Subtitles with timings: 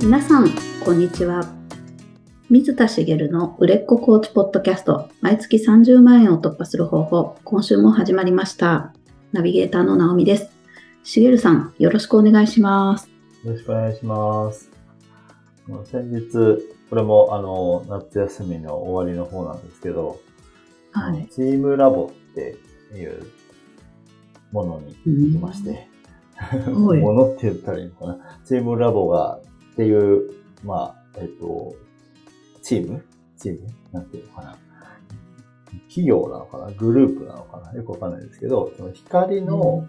[0.00, 0.48] 皆さん、
[0.84, 1.44] こんにちは。
[2.48, 8.94] 水田茂の売れっ子コーチポッドキャスト、毎月30万円を突破する方法、今週も始まりました。
[9.32, 10.50] ナビゲーターの直美です。
[11.02, 13.10] 茂さん、よろしくお願いします。
[13.44, 14.70] よろしくお願いします。
[15.84, 16.30] 先日、
[16.88, 20.20] これもあの、夏休みの終わりの方なんですけど、
[20.92, 21.26] はい。
[21.28, 22.56] チームラボって
[22.96, 23.26] いう
[24.52, 25.88] ものに行きまして、はい
[26.70, 28.40] ものって言ったらいいのかな。
[28.44, 29.40] チームラボが、
[29.78, 31.76] っていう、まあ、えっと、
[32.62, 33.04] チーム？
[33.36, 33.68] チーム？
[33.92, 34.56] なんていうのかな。
[35.86, 36.72] 企業なのかな？
[36.72, 37.72] グループなのかな？
[37.74, 39.88] よくわかんないですけど、その光の、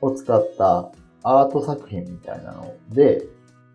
[0.00, 0.90] を使った
[1.22, 3.24] アート作品みたいなので、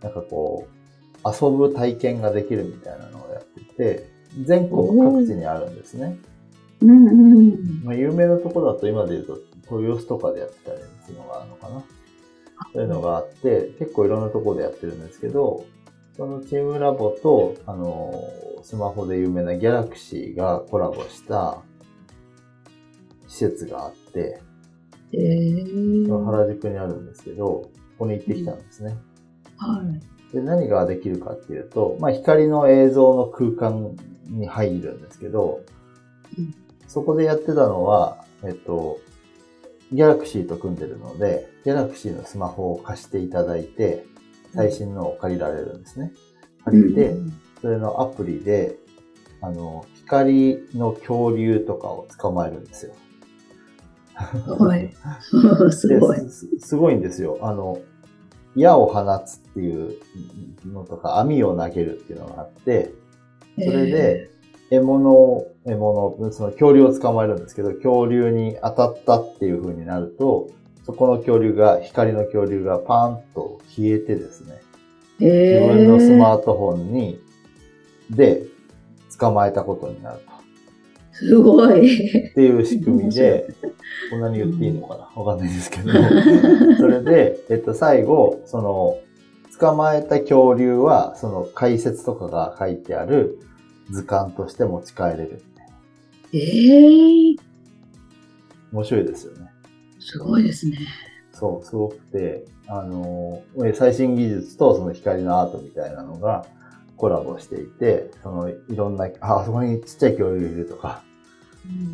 [0.02, 4.10] なんかこう、遊ぶ体験ができるみたいなのをやってて、
[4.44, 6.18] 全国各地にあるんですね。
[6.82, 7.82] うんうん。
[7.86, 9.26] まあ、有名なところだと今で言う
[9.70, 11.82] と、豊洲とかでやってたりするのがあるのかな。
[12.74, 15.66] そういうのがあって、結構いろんなところでやってるんですけど、
[16.16, 18.14] そのチームラボと、あの、
[18.64, 21.60] スマホで有名なギャラクシーがコラボした
[23.28, 24.42] 施設があって、
[25.14, 28.98] えー、原宿にあるんですけど、ここに行ってきたんですね。
[29.58, 29.82] は
[30.32, 30.34] い。
[30.34, 35.62] で何ができるかっていうと、まあ、光の映像の空間に入るんですけど、
[36.38, 36.56] うん
[36.88, 39.00] そこでやってたのは、えっと、
[39.92, 44.06] ギャラクシーと組んでるので、ギャラクシーのスマホを貸していただいて、
[44.54, 46.12] 最新のを借りられるんですね。
[46.66, 47.16] 借りて、
[47.62, 48.78] それのアプリで、
[49.42, 52.94] あの、光の恐竜とかを捕まえるんですよ。
[54.16, 54.94] はい。
[55.72, 56.18] すごい。
[56.22, 57.38] ですすごいんですよ。
[57.42, 57.80] あの、
[58.56, 59.96] 矢を放つっていう
[60.66, 62.92] のとか、網を投げるっていうのがあって、
[63.60, 64.32] それで、
[64.72, 70.50] 獲物を、獲物、その恐竜を捕まえるんですけど、恐竜に当たったっていう風になると、
[70.86, 74.62] そこの恐竜が、光の恐竜がパーンと消えてですね、
[75.20, 77.20] えー、自分のスマートフォンに、
[78.10, 78.44] で、
[79.20, 80.38] 捕まえたことになると。
[81.12, 82.30] すごい。
[82.30, 83.48] っていう仕組みで、
[84.12, 85.22] こんなに言っていいのかな？
[85.22, 85.92] わかんないですけど、
[86.78, 88.98] それで、えっと、最後、その、
[89.60, 93.40] 捕まえた恐竜は、その解説とかが書いてある
[93.90, 95.42] 図鑑として持ち帰れる。
[96.34, 97.38] えー、
[98.72, 99.50] 面白いですよね。
[100.00, 100.78] すごいですね。
[101.34, 106.46] そう、すごくて、あの、え最新技術とその光のアートみたいなのが
[106.98, 111.04] コラボしていて、そのいろんな、あ、あそこにちっちゃい恐竜いるとか、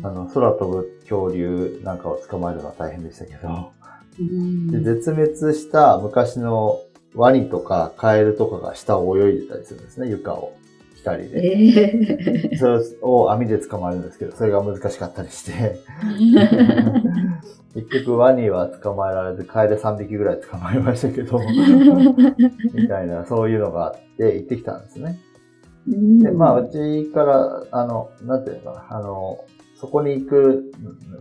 [0.02, 3.72] あの、空飛ぶ恐竜なんかを捕まえるのは大変でしたけど、
[4.18, 6.80] うんで絶滅した昔の
[7.16, 10.56] ワニとかカエルとかが下を泳いでたりするんですね、床を。
[11.04, 11.38] 光で。
[11.38, 12.58] えー。
[12.58, 15.78] それを網で捕まえるんですけど、それが難しかったりして、
[17.74, 21.38] 結局ワニは捕まえられず、カエル3匹ぐらい捕まえましたけど、
[22.72, 25.18] みたいな、そういうのがあって行ってきたんですね。
[25.86, 29.44] で、まあ、うちから、あの、なんていうのかな、あの、
[29.76, 30.72] そこに行く、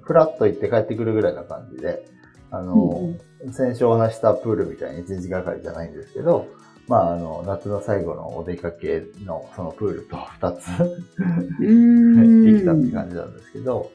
[0.01, 2.05] フラッと行って帰ってくるぐらいな感じで、
[2.51, 3.15] あの、
[3.51, 6.45] 先週お話したプールみたいに一日がかりじゃないんですけど、
[6.87, 10.67] まあ、あの、夏の最後のお出かけのそのプールと 二つ
[11.59, 13.89] うんできたって感じなんですけど、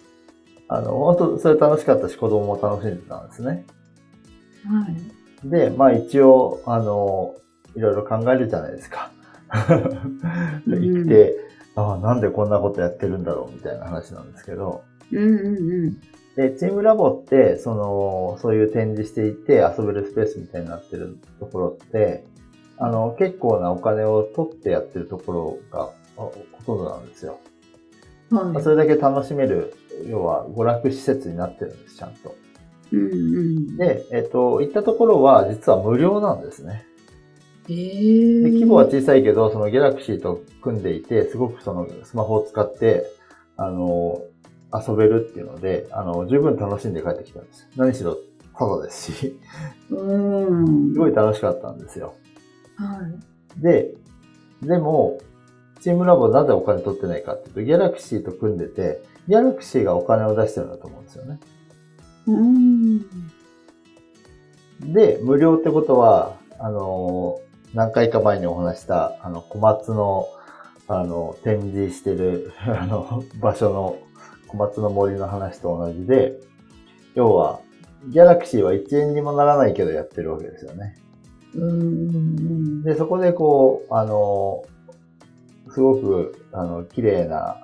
[0.68, 3.66] あの、本当それ楽しかったし、子供も楽しんでたんですね。
[4.66, 4.86] は
[5.44, 5.48] い。
[5.48, 7.34] で、まあ一応、あの、
[7.74, 9.10] いろいろ考えるじゃないですか。
[10.66, 11.36] で生きて、
[11.74, 14.82] ああ、なんでこんなことやってるんだろうみたいな話なんですけど、
[15.12, 16.00] うんうんうん。
[16.36, 22.24] で、チームラボって、その、そういう展示していて遊べるスペースみたいになってるところって、
[22.80, 26.32] あの、結構なお金を取ってやってるところがあほ
[26.64, 27.40] とんどなんですよ。
[28.30, 28.62] はい。
[28.62, 29.74] それだけ楽しめる、
[30.06, 32.34] 要は娯楽施設になってるんです、ちゃんと。
[32.92, 33.76] うんうん。
[33.76, 36.84] で、えっと、行ったところは実は無料なんですね。
[37.68, 43.04] えー、で規模は小さいけど、そのギャラクシーと組んでいて、すごくそのスマホを使って、
[43.56, 44.22] あの、
[44.72, 47.68] 遊べるっていうので、あの、十分楽しんで帰ってきたんです。
[47.76, 48.16] 何しろ、
[48.56, 49.38] ただですし、
[49.90, 50.92] うん。
[50.94, 52.14] すごい楽しかったんですよ。
[52.78, 53.00] は
[53.58, 53.60] い。
[53.60, 53.94] で、
[54.62, 55.18] でも、
[55.80, 61.40] チームラボなぜお金取ってないかっていうと、ギャラクシーと組んでて、ギャラクシーがお金を出してるんだと思うんですよね。
[62.26, 63.00] うん。
[64.92, 67.40] で、無料ってことは、あの、
[67.74, 70.28] 何回か前にお話した、あの、小松の、
[70.88, 73.98] あの、展示してる、 あの、場所の
[74.48, 76.38] 小松の森の話と同じで、
[77.14, 77.60] 要は、
[78.08, 80.96] ギャラクシーは1円にもならないけどやってるわけですよね。
[81.54, 82.82] うん。
[82.82, 84.64] で、そこでこう、あの、
[85.70, 87.56] すごく、あの、綺麗な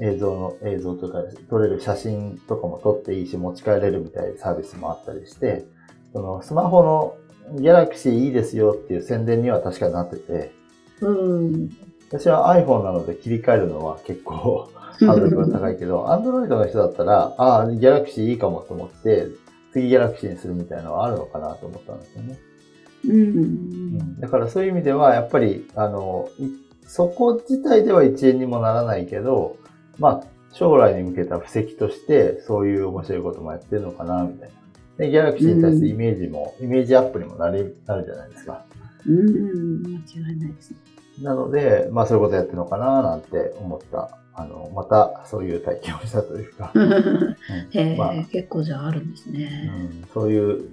[0.00, 5.64] 映像の、映像とか、撮れる写真とかも撮っていいし、持ち帰れるみたいなサービスもあったりして、
[6.12, 7.16] その、スマホの、
[7.58, 10.52] ギャラクシーいいですよっていう宣伝には確かになってて、
[11.00, 11.70] うん。
[12.08, 19.28] 私は iPhone なので切り替えるのは結構 ハードルが高いけど、Android の人だったら、ああ、ギャラクシーいいかもと思って、
[19.72, 22.38] 次ギャラクシーにするみたいなのはあるのかなと思ったんですよね。
[23.08, 26.28] うん、だからそういう意味では、やっぱり、あの、
[26.86, 29.56] そこ自体では1円にもならないけど、
[29.98, 34.54] まあ、将来に向けた布石として、そういう面白いこともやってるのかな、みたいな。
[34.98, 38.64] で、ギャラクシーに対するイメージも、うん、イメージアップにもなり、なるじゃないですか。
[39.06, 40.76] うん、間違いないですね。
[41.22, 44.18] なので、まあそういうことやってるのかな、なんて思った。
[44.34, 46.72] あの、またそういう体験をしたというか。
[47.72, 49.70] へえ、まあ、結構じゃああるんですね。
[50.02, 50.64] うん、そういう、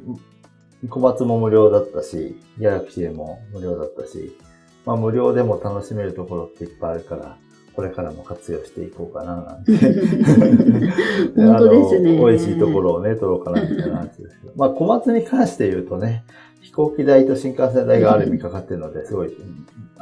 [0.90, 4.38] 小松も無料だったし、ギャラクシーも無料だったし、
[4.86, 7.38] まあ無料でも楽しめるところっていっぱいあるから、
[7.74, 9.72] これからも活用していこうかななんて。
[11.36, 12.18] 本当ですね。
[12.18, 14.54] 美味しいところをね、取ろうかなみたいな話ですけど。
[14.58, 16.24] まあ小松に関して言うとね、
[16.62, 19.30] 飛行機代と新幹線代がある意味かかってるので、すごい、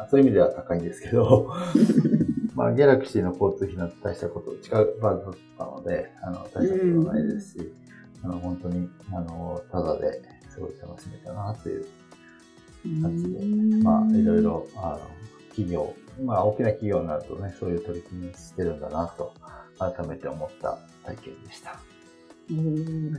[0.10, 1.50] そういう意味では高いんですけど、
[2.56, 5.22] まあギャラクシーの交通費なんて大したこと近く場だっ
[5.58, 7.74] たので、あの、大したことないですし、
[8.24, 10.22] あの、本当に、あの、ただで
[10.56, 11.86] すごい楽しめたなという
[13.02, 15.00] 感じで、まあいろいろ、あの、
[15.50, 15.94] 企業、
[16.24, 19.34] まあ大きな企業になるとね、そういう取り組みしてるんだなと、
[19.78, 21.78] 改めて思った体験でした。
[22.50, 23.14] うん、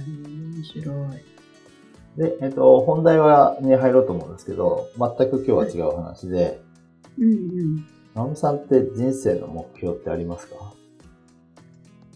[0.57, 2.21] 面白い。
[2.21, 6.63] で、えっと、本題は、に入ろうと思うんですけど、全く今日は違う話で、
[7.19, 7.87] うんうん。
[8.15, 10.73] 直美さんって人生の目標ってありますか？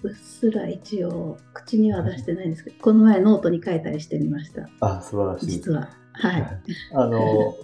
[0.03, 4.69] うっすら一応、口には出してないんですけど、この前ノートに書いたりしてみました。
[4.81, 5.47] あ、素晴らしい。
[5.47, 5.91] 実は。
[6.13, 6.61] はい。
[6.95, 7.57] あの、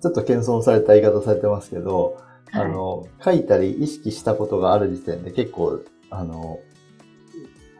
[0.00, 2.18] ちょっと謙遜された言い方されてますけど、
[2.50, 5.80] はい、あの、書いたり意識したことがある時点で結構、
[6.10, 6.60] あの、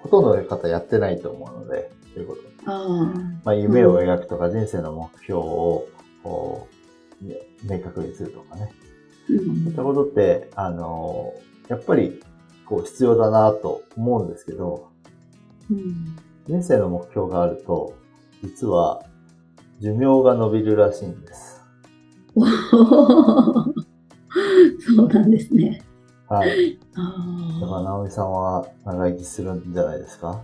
[0.03, 2.43] ほとんどの方やってないと思うので、ということ。
[2.67, 3.13] あ
[3.45, 5.87] まあ、夢を描くとか、人生の目標を、
[6.23, 6.69] こ
[7.23, 7.25] う、
[7.65, 8.71] 明確にするとかね。
[9.31, 11.35] うん、そういったことって、あの、
[11.69, 12.23] やっぱり、
[12.67, 14.89] こう、必要だなと思うんですけど、
[15.71, 16.17] うん、
[16.47, 17.95] 人生の目標があると、
[18.43, 19.03] 実は、
[19.81, 21.61] 寿命が伸びるらしいんです。
[22.35, 22.45] そ
[25.05, 25.83] うなんですね。
[26.29, 26.79] はい。
[27.61, 30.43] だから、直美さんは長生きするんじゃないですか？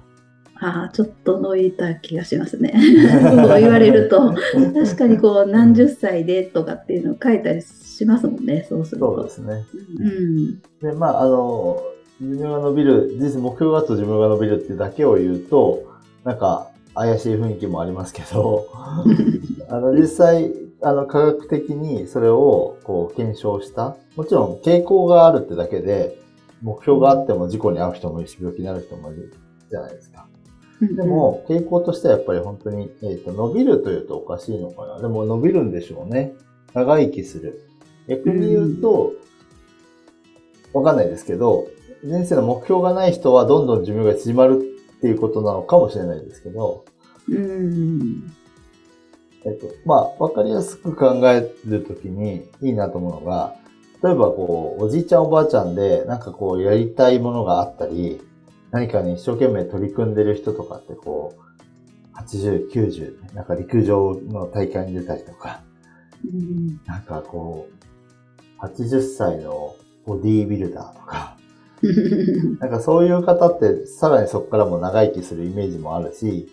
[0.62, 2.74] ああ、ちょっと伸びた気がしますね。
[2.78, 4.34] そう言われると、
[4.74, 9.14] 確かにこう、何十歳でとかっていうのを書いたりしますもんね、そうすると。
[9.16, 9.64] そうですね。
[9.98, 10.60] うん。
[10.82, 11.80] で、まあ、あの、
[12.20, 15.84] 寿命が伸びる、人生目標があると寿命が伸びるってだけを言うと、
[16.24, 18.66] なんか、怪しい雰囲気もありますけど、
[19.68, 20.52] あの、実際、
[20.82, 23.96] あの、科学的にそれを、こう、検証した。
[24.16, 26.18] もちろん、傾向があるってだけで、
[26.62, 29.32] 目標があっても事故に遭う人もいるし、病気になる人もいる
[29.70, 30.26] じゃないですか。
[30.96, 35.00] でも、傾向としてはやっぱり本当に、えっ、ー、と、伸びるというとおかしいのかな。
[35.00, 36.34] でも伸びるんでしょうね。
[36.74, 37.62] 長生きする。
[38.08, 39.12] 逆に言うと、
[40.72, 41.66] わかんないですけど、
[42.04, 44.58] 人生の目標がない人はどんどん寿命が縮まる
[44.96, 46.84] っていうことなのかもしれないですけど、
[47.28, 48.32] うん。
[49.44, 53.54] えっと、まあ、わかりやすく考えるときにいいなと思うのが、
[54.02, 58.20] 例えばこう、おじいちゃんおばあちゃんで、なんかこう、やりたいものがあったり、
[58.70, 65.62] 何かに一生懸命取り組んでる人とかってこう、80、90、なんか陸上の大会に出たりとか、
[66.24, 67.68] うん、なんかこ
[68.60, 69.74] う、80歳の
[70.06, 71.29] ボディービルダーとか、
[72.60, 76.48] なんかそういう方ってさらにそこからも長生きするイメージもあるし、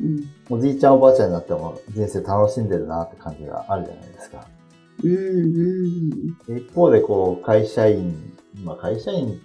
[0.00, 4.46] うん、おじいちゃんおばあちゃんになっても人生楽しんでるなって感じがあるじゃないですか。
[5.04, 5.12] うん
[6.50, 8.32] うん、一方でこう会社員、
[8.64, 9.40] まあ会社員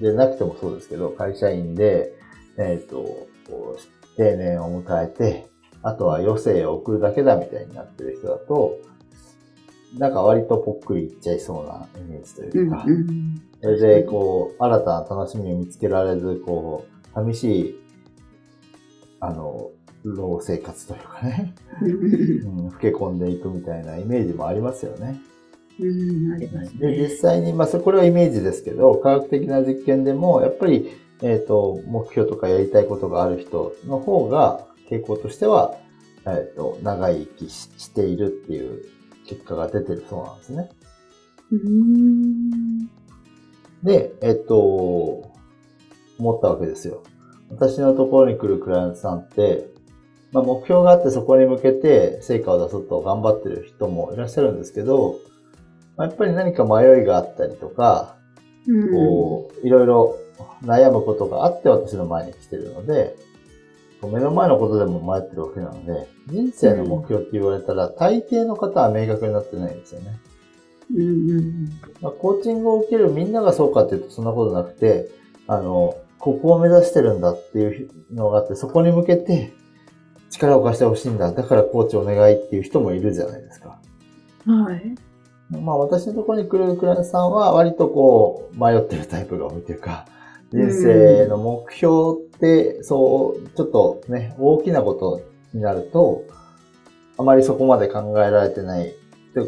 [0.00, 2.14] でなくてもそうですけど、会社員で、
[2.58, 3.28] えっ、ー、と、
[4.16, 5.46] 定年を迎えて、
[5.82, 8.78] あとは余生を送るだけだみたいになってる人だと、
[9.98, 17.80] なんか割とぽっくりいっちゃいそうなイメージというか、うんうん、それでこう、新たな楽しみを見つけられず、こう、寂しい、
[19.20, 19.70] あの、
[20.04, 25.20] 老生活というかね、うん、老け込んでいくみたいなイメージもありますよね。
[25.78, 26.78] うん、ありますね。
[26.78, 30.90] で、実際に、まあ、これはイメージですけど、科学的な実験でも、やっぱり、
[31.22, 35.76] えっ、ー、と、目標とかやりたいことがある人の方が、傾向としては、
[36.26, 38.82] えっ、ー、と、長生きしているっていう
[39.30, 40.68] 結果が出てるそうなんですね。
[41.52, 42.86] うん
[43.82, 45.32] で、えっ、ー、と、
[46.18, 47.02] 思ったわけですよ。
[47.50, 49.70] 私のところに来るクライアントさんって、
[50.32, 55.16] まあ、目標があってそこに向けて成果を出そうと頑張ってる人もいらっしゃるんですけど、
[55.98, 58.16] やっぱり何か迷いがあったりとか、
[58.66, 60.16] うん、こう、いろいろ
[60.62, 63.16] 悩むことがあって私の前に来てるので、
[64.08, 70.18] 目の前のことでも迷ってるわけなので、人生の目標って言われたら、大抵の方は明確になってないんですよね。
[70.92, 75.08] うんうんまあ、コーチングを受けるみんながそうかっていうとそんなことなくて、
[75.46, 79.52] あの、ここを目指してるんだっていうのがあって、そこに向けて
[80.30, 81.32] 力を貸してほしいんだ。
[81.32, 83.78] だからコーチお願いっていう人もいるじゃないですか。
[84.46, 84.94] はい。
[85.50, 90.06] まあ私のところに来るクライアントさんは割とこう迷ってるタイプが多いというか、
[90.52, 95.22] 人生の目標ってそう、ちょっとね、大きなこと
[95.54, 96.24] になると、
[97.16, 98.94] あまりそこまで考えられてない。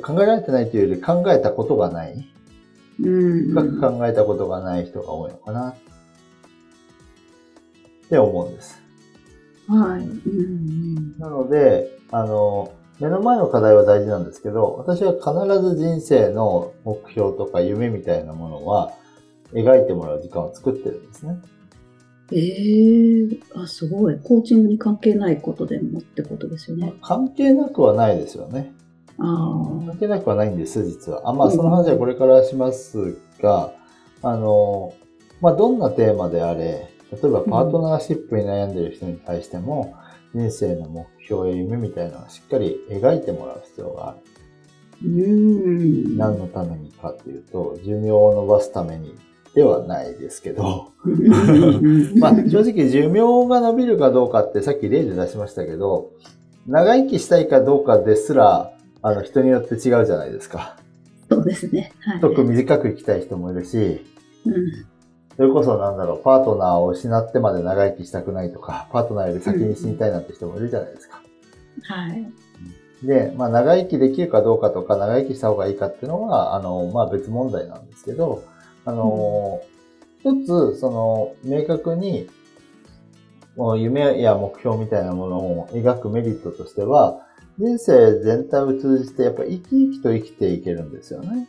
[0.02, 2.28] 考えられてないというより考えたことがない。
[2.98, 5.74] 深く考えたことがない人が多いのかなっ
[8.08, 8.80] て思うんです。
[9.66, 11.18] はい。
[11.20, 18.92] なので、あの、目の前の課題は大事なんですけど、私は必ず人生の目標とか夢みたいなものは
[19.52, 21.36] 描いてもらう時間を作ってるんですね。
[22.32, 24.18] ええー、あ、すごい。
[24.22, 26.94] コーチングに関係ないことでもってことですよね。
[27.02, 28.72] 関係なくはないですよね。
[29.18, 29.24] あ
[29.86, 31.28] 関係なくはないんです、実は。
[31.28, 33.72] あまあ、その話はこれからしますが、
[34.22, 34.94] うん、あの、
[35.40, 39.94] まあ、どんなテーマであれ、例えばパートナーシップに悩んでいる人に対しても、
[40.34, 44.18] 人生の目標や夢みたいなのをしっかり描いてもらう必要がある。
[45.04, 49.14] うん何のためにかっていうと、寿命を伸ばすために
[49.54, 50.92] ではないですけど、
[52.18, 56.10] まあ正直寿命が伸びるかどうかってさっき例で出しましたけど、
[56.66, 60.76] 長生きしたいかどうかですら、あの人によって違うじゃないですか。
[61.28, 61.92] そうですね。
[62.00, 64.04] はい、く短く生きたい人もいるし、
[64.46, 64.54] うん、
[65.36, 71.22] それこそなんだろう、パートナーを失ってまで長生きしたくないとか、パートナーより先に死にたいなんて人もいるじゃないですか。
[71.82, 72.32] はい。
[73.06, 78.44] で、まあ長生きできるかどうかとか、長生きした方がいいかっていうのは、あの、まあ別問題なんですけど、
[78.84, 79.60] あの、
[80.24, 82.28] うん、一つ、その、明確に、
[83.56, 87.26] もう夢や目標みたいなものを描くメリットとしては、
[87.58, 91.48] 人生全体を通じてやっぱ生き生きと生きていけるんですよね。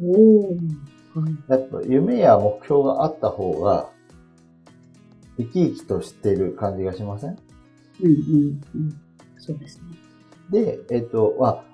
[0.00, 0.52] お
[1.48, 3.90] やっぱ夢や目標があった方が、
[5.36, 7.30] 生き生きとしてる感じがしません？
[7.30, 9.00] うんうんうん。
[9.38, 9.82] そうですね。
[10.50, 11.64] で、えっ、ー、と、まあ、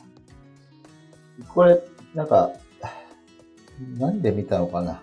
[1.52, 1.82] これ、
[2.14, 2.50] なんか、
[3.98, 5.02] 何で見たのかな？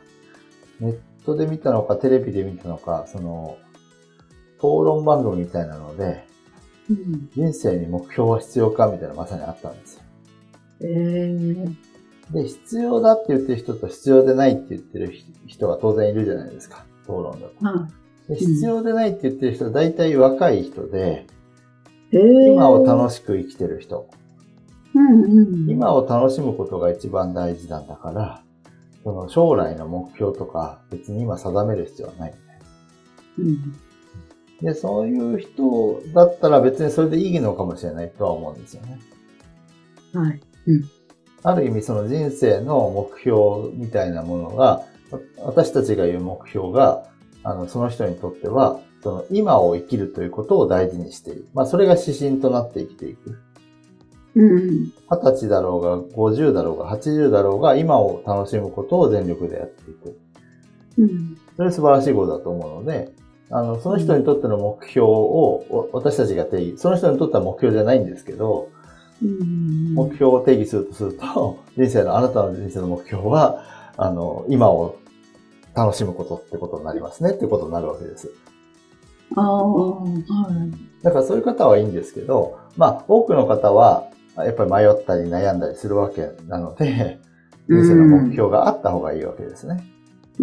[0.80, 3.58] ネットで見たのか、テレビで見たのか、その、
[4.58, 6.26] 討論番組みたいなので、
[6.90, 10.04] うん、人生に目標は必要かみたいなまさにあったんですよ。
[10.82, 11.76] えー、
[12.32, 15.14] で、必要だって言ってる人と必要でないって言ってる
[15.48, 17.88] 人が当然いるじゃないですか、討論だと。
[18.28, 21.26] で必要でないって言ってる人は大体若い人で、
[22.12, 24.10] えー、今を楽しく生きてる人、
[24.94, 28.44] うんうん、今を楽しむことが一番大事なんだから、
[29.04, 32.66] その将来の目標とか別に今定める必要はないみたいな。
[33.40, 33.92] うん
[34.62, 39.00] で、そういう人だったら別にそれでいいのかもしれないとは思うんですよね。
[40.14, 40.42] はい。
[40.68, 40.84] うん。
[41.44, 44.84] ある意味その人生の目標みたいなものが、
[45.40, 47.08] 私たちが言う目標が、
[47.44, 51.48] あの、その人にとっては、その今を生きるということを大事にしている。
[51.56, 53.40] まあそれが指針となって生きていく。
[54.36, 54.94] うん。
[55.10, 60.18] 二十歳だろうが、50だろうが、80だろうが、今を楽しむことを全力でやっていく。
[60.98, 61.38] うん。
[61.58, 63.12] それ素晴らしいことだと思うので、
[63.50, 68.70] あの、その人にとっての目標を私たちが定義、その人にとっては目標じゃないんですけど、
[69.22, 73.64] 目標を定義するとすると、人生の、あなたの人生の目標は、
[73.98, 74.96] あの、今を
[75.76, 78.32] 楽しむことってことになりますねってことになるわけです。
[79.36, 81.04] ああ、はい。
[81.04, 87.20] だからそういう方はいいんですけど、まあ、多くの方は、やっぱり迷ったり悩んだりするわけなので、
[87.68, 89.84] 人生の目標があった方がいいわけですね。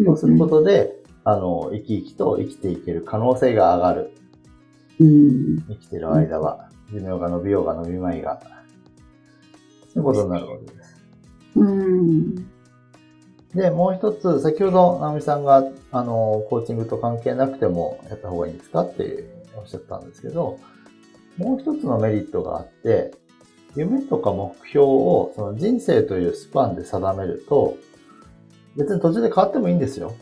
[0.04, 4.10] そうすることで、あの、生き生きと生きていける可能性が上がる。
[5.00, 8.40] うん、生きてる間は、寿命が伸びようが伸びまいが。
[9.92, 11.04] そういうことになるわけです。
[11.56, 12.34] うん。
[13.54, 19.24] で、もう一つ、先ほど、直美さんが、あの、コーチングと関係なくてもやった方がいいんですかって
[19.56, 20.58] おっしゃったんですけど、
[21.36, 23.12] もう一つのメリットがあって、
[23.78, 27.76] 夢とか目標をその人生というスパンで定めると、
[28.76, 30.14] 別に途中で変わってもいいんですよ。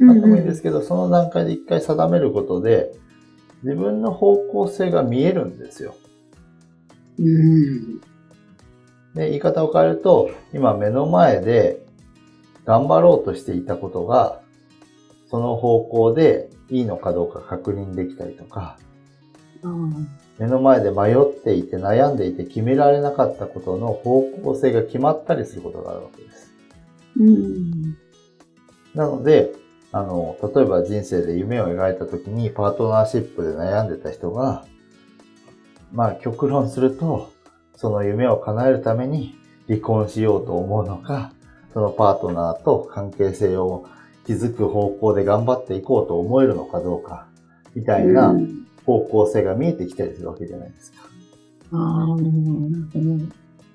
[0.00, 2.92] あってもいいんですけど、その段階で一回定めることで、
[3.62, 5.94] 自分の方向性が見えるんですよ。
[7.18, 8.00] うん。
[9.14, 11.86] で、言い方を変えると、今目の前で
[12.64, 14.40] 頑張ろうとしていたことが、
[15.30, 18.78] その方向でいいのかどうか確認できたりとか、
[19.62, 20.08] うん、
[20.38, 26.52] 目の前で迷っていて悩んでいて決められなかったことの方向性が決まったりすることがあるわけです。
[27.18, 27.96] うん、
[28.94, 29.52] なので、
[29.92, 34.64] あの、例えば人生で夢を描いた時にパートナーシップで悩んでた人が、
[35.92, 37.30] まあ極論すると、
[37.76, 39.34] その夢を叶えるために
[39.68, 41.32] 離婚しようと思うのか、
[41.74, 43.86] そのパートナーと関係性を
[44.26, 47.26] 築く方向で頑張っていこうと思えるのかどうか、
[47.74, 48.34] みたいな
[48.86, 51.11] 方向性が見えてきたりするわけじゃないですか。
[51.72, 52.16] ああ、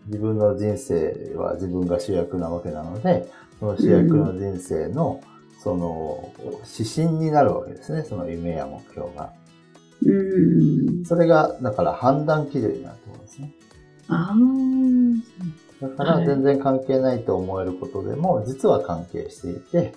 [0.08, 3.28] 自分の人生は自分が主役なわけなので、
[3.60, 5.22] その主役の人生の、
[5.60, 6.32] その、
[6.78, 9.34] 指針になるわけですね、その夢や目標が。
[10.06, 11.06] うん。
[11.06, 13.54] それが、だから判断基準になると思うんですね。
[14.10, 15.88] ああ。
[15.88, 19.94] だから全然関係ないと思えることでも、実は関係していて、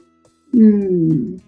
[0.55, 1.39] うん。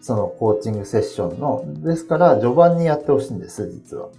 [0.00, 4.10] そのコーチングセッションの、ですから序盤にやってほしいんです、実は。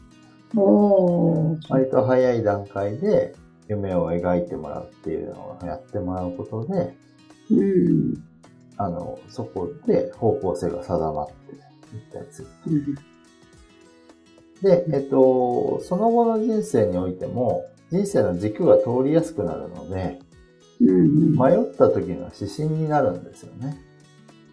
[0.56, 3.36] お割と早い段階で
[3.68, 6.96] 夢を描いてもらうっていうのをやってもらうことで、
[7.52, 8.16] うん、
[8.78, 11.58] あの、そこで方向性が定まってい
[12.00, 12.48] ったりする。
[12.68, 12.96] うん、
[14.62, 20.20] で、えっと、その後の人生においても、人生の軸が通りやすくなるので、
[20.82, 23.78] うん、迷った時の指針になるんですよね。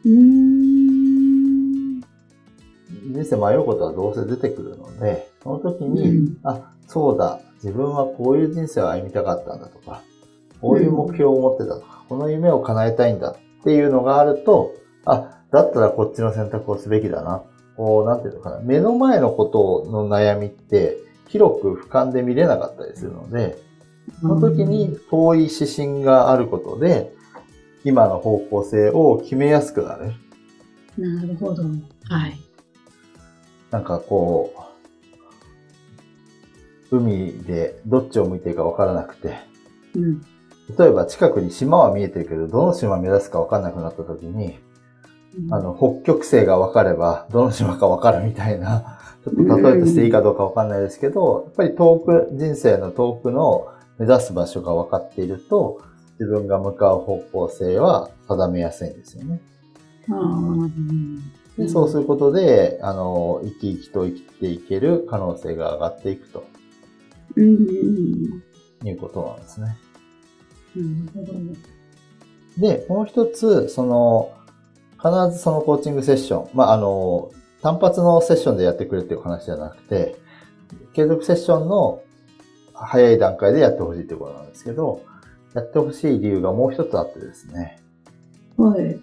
[0.05, 2.03] 人
[3.25, 10.03] 生迷うことはどうせ出てくるので、その時に、うん、あ、そうだ、自分はこういう人生を歩みたかったんだとか、
[10.61, 17.43] こういう目標を持ってたとか、この夢を叶えたいんだっていうのがあると、あ、だったらこっちの選択をすべきだな。
[17.77, 18.61] こう、なんていうのかな。
[18.61, 23.59] 目の前のことの悩みって、広く俯瞰で見れなかったりするので、
[24.21, 27.13] その時に遠い指針があることで、
[27.85, 30.13] 今の方向性を決めやすくなる。
[30.99, 31.63] なるほど。
[31.63, 32.39] はい。
[33.71, 34.62] なんかこう、
[36.93, 39.39] 海でどっちを向いていいか分からなくて、
[39.95, 40.21] うん、
[40.79, 44.59] 例えば近くに島は見えてるけど、どの島目指すか分かんなくなった時に、
[45.39, 55.81] うん、あの、北極星が分かれば、どの島か分かるみたいな、ちょっと例えとしていいかどうか分かんないですけど、やっぱり遠く、人生の遠くの目指す場所が分かっていると、
[56.19, 59.40] 自分が向かう方向性は定めやすいんですよね。
[61.57, 66.45] でそうすることで、あの、生き生きと生きていける可能性が上がっていくと。
[67.37, 68.42] うん。
[68.85, 69.77] いうことなんですね。
[70.77, 71.38] なるほど。
[72.59, 74.33] で、もう一つ、その、
[74.97, 77.31] 必ずそのコーチングセッション、まあ、あの、
[77.62, 80.16] 単発のセッションでやってくれっていう話じゃなくて、
[80.95, 82.03] 継続セッションの
[82.75, 85.03] 早い段階でやってほしいということなんですけど、
[85.55, 87.79] やってほしい理由がもう一つあってですね。
[88.57, 88.99] はい。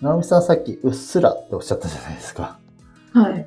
[0.00, 2.58] 直美さんさっきうっすらっておっしゃったじゃないですか。
[3.12, 3.46] はい。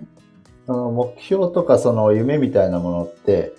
[0.70, 3.54] その目標とかその夢みたいなものって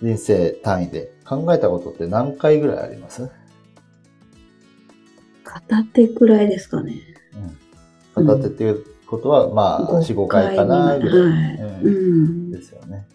[0.00, 3.28] 人生単位で考えたことって何回ぐらいあります？
[5.44, 6.94] 片手くらいですかね。
[8.16, 8.26] うん。
[8.26, 13.06] 片手っていうことは、うん、まあ、4、5回かな、ぐらい、はいうん、ですよね。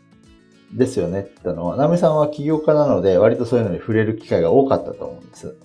[0.71, 5.55] ですよねって言ったのは、ナミさんは起業家なので、割とそういうのに触れる機会が多かったと思うんです。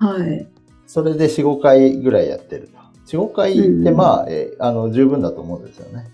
[0.00, 0.48] はい。
[0.88, 3.16] それで4、5回ぐらいやってると。
[3.16, 6.10] 4、5回ってまあ、うん、えあの、十分だと思うんですよね。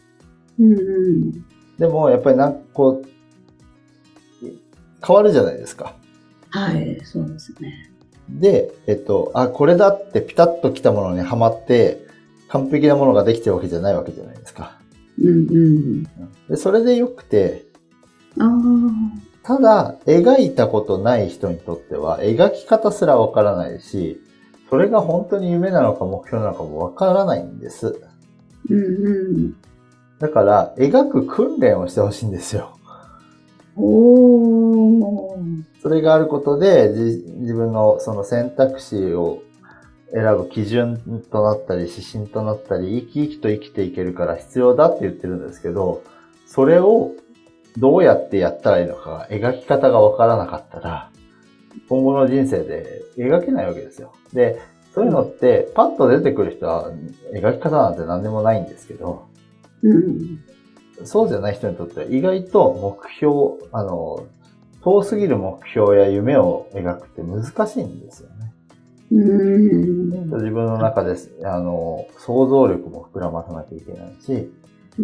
[0.60, 1.44] うんうん。
[1.78, 3.08] でも、やっぱりなんかこう、
[5.04, 5.94] 変わるじゃないですか。
[6.50, 7.90] はい、そうですね。
[8.28, 12.06] で、えっと、あ、これだってピタッときたものにはまって、
[12.48, 14.78] 完璧なものができてるわけじゃないわけじゃないですか。
[15.18, 16.02] うんうん。
[16.48, 17.64] でそれでよくて、
[19.42, 24.20] ただ、描いたことない人にとっては、描き方すらわからないし、
[24.68, 28.00] それが本当に夢なのか目標なのかもわからないんです。
[28.68, 29.56] うんうん。
[30.20, 32.76] だから、描く訓練をしてほしいんですよ。
[33.76, 35.38] お
[35.82, 39.42] それがあることで、自分のその選択肢を
[40.12, 40.98] 選ぶ基準
[41.30, 46.02] となったり、指針となったり、生き生きと生きていけるから必要だって言ってるんですけど、
[46.46, 47.12] それを
[47.78, 51.10] どうやってやったらいいのか、描き方がわからなかったら、
[51.88, 54.12] 今後の人生で描けないわけですよ。
[54.34, 54.60] で、
[54.94, 56.90] そういうのって、パッと出てくる人は
[57.32, 59.29] 描き方なんて何でもないんですけど、
[59.82, 60.40] うん、
[61.04, 63.34] そうじゃない人にとっては意外と目標、
[63.72, 64.26] あの、
[64.82, 68.52] 遠すぎる目標や夢を描くって難しいんですよね。
[69.12, 74.50] うん自分の中で、あの、想像力も膨らまさなきゃいけないし、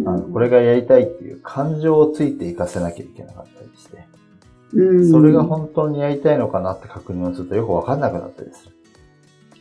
[0.05, 8.75] あのこれがやりたいっていう感情をついていかせなきゃいけなかったりして、それが本当にやりたいのかなって確認をするとよくわかんなくなったりする。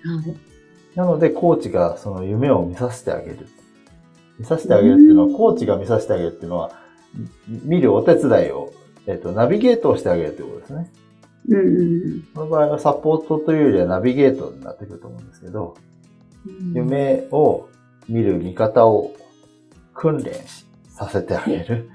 [0.05, 0.37] はい、
[0.95, 3.49] なので、コーチがその夢を見させてあげる。
[4.39, 6.71] 見させてあげるっていうのは、コーチが見させてあげるっていうのは、
[7.49, 8.73] 見るお手伝いを、
[9.07, 10.93] えっと、ナビゲートをしてあげるということですね。
[11.49, 12.25] うん。
[12.35, 15.77] その場合はサポートというよりはナビゲートになってくると思うんですけど、
[16.75, 17.69] 夢を
[18.09, 19.13] 見る見方を
[19.95, 20.33] 訓練
[20.89, 21.91] させてあげる。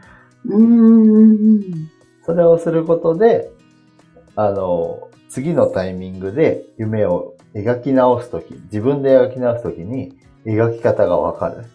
[2.26, 3.52] それをすることで、
[4.36, 10.14] あの、次のタイミングで夢を描き直すとき、自分で描き直すときに
[10.46, 11.66] 描き方がわかる。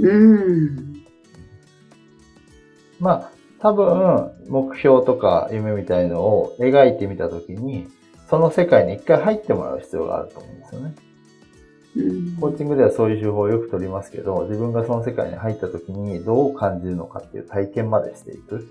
[0.00, 1.04] うん。
[3.00, 3.30] まあ、
[3.60, 7.86] 多分、目標とか夢みたいのを描いてみたときに、
[8.28, 10.94] その世界に一回入ってもらう必要があると思うんですよね。
[12.40, 18.66] コーチングではそういう手法をよく取りますけど、自分がその世界に入った時にどう感じるのかっていう体験までしていく。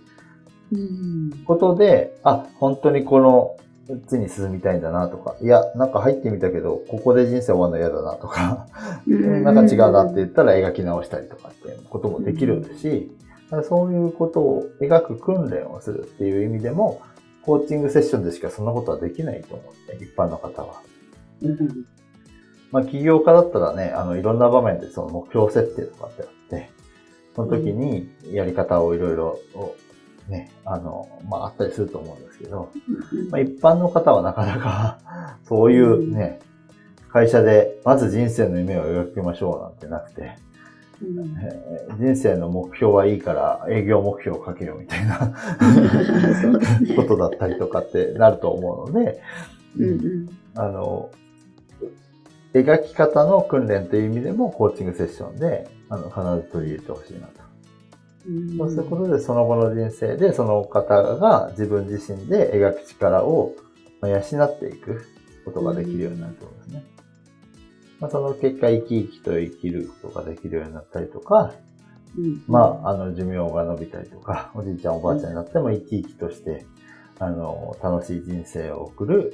[1.46, 3.56] ことで、あ、本当にこの
[4.08, 8.68] つに進みたいんだなとか、いや、なんか入ってみたけど、ここで人生終わるの嫌だなとか、
[9.06, 13.12] なんか違うなって言ったら描き直したりとかっていうこともできるし、
[13.68, 17.02] そういうことを描く訓練をするっていう意味でも、
[17.44, 20.82] コーチングセッションでしかそんなことはできないと思って、一般の方は。
[22.72, 26.70] まあ、起業家だったらね、あの、いろんな場面でその目標設定とかってあって、
[27.36, 29.40] その時にやり方をいろいろ
[30.28, 32.72] ね、あの、まあ、あったりすると思うんですけど、
[33.30, 35.00] まあ、一般の方はなかなか
[35.48, 36.40] そういうね、
[37.10, 40.36] 会社でまず人生の夢を描きましょうなんてなくて、
[41.02, 45.34] えー、人生の目標はいいから営業目標をかけようみたいな
[46.96, 49.22] ことだったりとかってなると思うので、
[49.78, 51.12] うんうん、あの、
[52.54, 57.43] 描き方の訓練という意味でもコーチングセッションであの必ず取り入れてほしいなと。
[58.58, 63.54] そうすることで、その後の人生で、その方が自分自身で描く力を
[64.02, 65.06] 養っていく
[65.46, 66.84] ことができるようになると思うんですね。
[68.00, 71.54] まあ、その結果、生き生きと生きることができるようになったりとか、
[72.18, 76.66] うん、まあ、あの、寿命が伸びたりとか、おじいちゃんおばあちゃんになっても生き生きとして、
[77.20, 79.34] あの、楽しい人生を送る。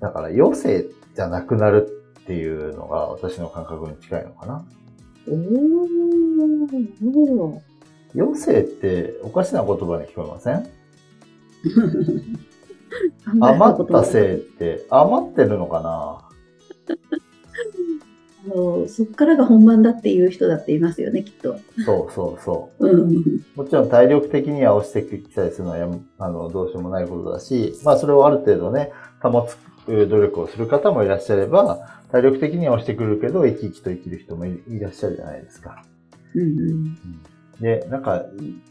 [0.00, 1.88] だから、余生じゃなくなる
[2.20, 4.64] っていうのが私の感覚に近いのかな。
[5.28, 5.36] おー、
[8.14, 10.68] 余生っておかしな言葉に聞こえません？
[13.40, 16.22] 余ったせいって余ってるのかな？
[18.48, 21.56] あのそっからが本番だっていう人だっていますよね、きっと。
[21.84, 22.88] そうそうそう。
[22.88, 23.24] うん、
[23.56, 35.84] もちろん体力的には押してきたりするのはやあのどうしようもないことだし、まあそれをある程度ね、保つ努力をする方もいらっしゃれば、体力的には押してくるけど、生き生きと生きる人もいらっしゃるじゃないですか。
[36.34, 36.98] うんうん、
[37.60, 38.24] で、なんか、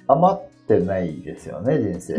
[0.08, 2.15] 余ってないですよね、人生。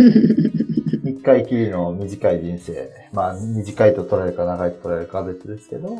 [1.08, 2.90] 一回きりの短い人生。
[3.12, 5.96] まあ、短いと捉えるか長いと捉えるかは別ですけど、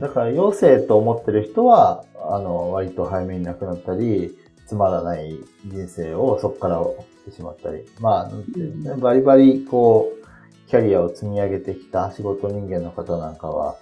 [0.00, 13.76] だから、余生と思ってる人は、あの、割と早めに亡くなったり、つまらない人生をそこから送ってしまったり、まあ、バリバリ、こう、キャリアを積み上げてきた仕事人間の方なんかは、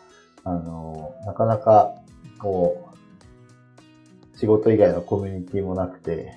[0.49, 1.95] あの、なかなか、
[2.39, 2.89] こ
[4.35, 6.33] う、仕事以外のコミュニティもなくて、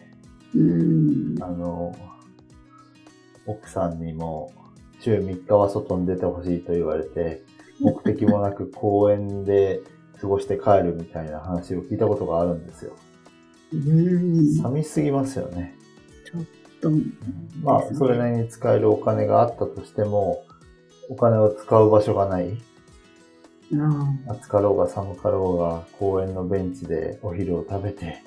[1.41, 1.95] あの、
[3.45, 4.51] 奥さんにも
[4.99, 7.43] 週3日は外に出てほしいと言われて、
[7.79, 9.81] 目的もなく公園で
[10.19, 12.93] 過ごして帰るみたいな話を聞いたことがあるんですよ。
[14.61, 15.75] 寂しすぎますよね。
[16.25, 16.43] ちょっ
[16.81, 17.03] と、ね、
[17.63, 20.43] まあ、それなりに使えるお金があったとしても、
[21.09, 22.57] お金を使う場所がない。
[24.27, 28.21] 暑かろうが寒かろうが公園のベンチでお昼を食べて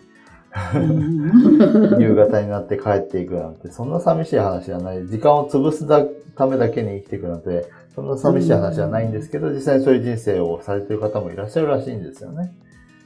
[1.99, 5.07] 夕方になって帰っていくなんて、そんな寂しい話じゃない。
[5.07, 5.87] 時間を潰す
[6.35, 12.57] ためだけに生きていくなんて、そんな寂しい話じゃないんですけど、実際にそういう人生をされている方もいらっしゃるらしいんですよね。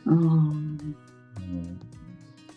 [0.06, 0.78] うん、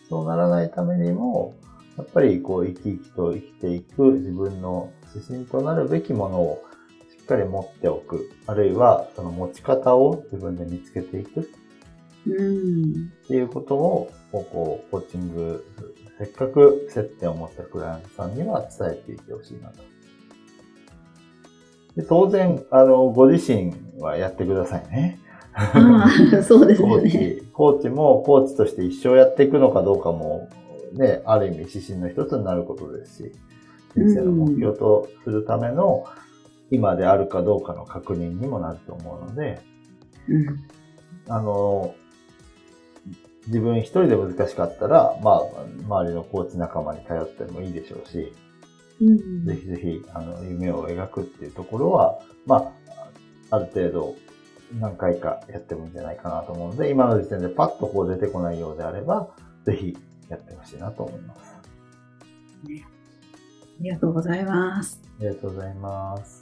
[0.08, 1.54] そうならないためにも、
[1.96, 6.62] やっぱりこう生き生きと生きていく自分の指針となるべきものを
[7.22, 8.30] っかり持っておく。
[8.46, 11.50] あるいは、その持ち方を自分で見つけていく。
[12.26, 13.10] うん。
[13.24, 15.64] っていうことを、こう、コーチング、
[16.18, 19.82] せっかく接点を持ったクライアントさんには伝えていってほしいなと。
[21.96, 25.18] で当然、あの、ご自身はやってくださいね。
[25.52, 26.10] ああ、
[26.42, 26.88] そうですね。
[26.88, 30.48] コーチ、コーチもコーチとして一生やっていくのかどうかも、
[30.94, 33.32] ね、ある意味指針の一つになることですし、
[33.94, 36.04] 人生の目標とするための、
[36.72, 39.60] 今であるかどうかの確認にもなると思うので、
[40.26, 40.46] うん、
[41.28, 41.94] あの、
[43.46, 45.40] 自分一人で難しかったら、まあ、
[45.84, 48.32] 周りのコーチ仲間に頼ってもいいでしょうし、
[49.02, 52.72] うん、ぜひぜひ、あの、夢を描くっていうところは、ま
[53.50, 54.14] あ、ある程度、
[54.80, 59.28] 何回かやってもいいんじゃないかなと思うので、今の時点でパッとこう出てこないようであれば、
[59.66, 59.94] ぜひ
[60.30, 61.54] やってほしいなと思います。
[63.82, 65.02] ありがとうございます。
[65.18, 66.41] ありがとうございます。